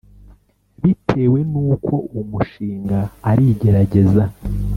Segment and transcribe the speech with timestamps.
[0.81, 4.23] Bitewe n’uko uwo mushinga ari igerageza